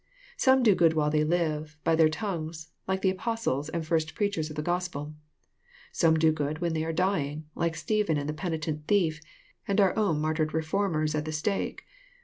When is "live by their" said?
1.23-2.09